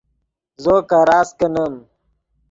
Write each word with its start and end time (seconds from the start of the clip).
زو 0.63 0.75
کراست 0.89 1.33
کینیم 1.39 1.73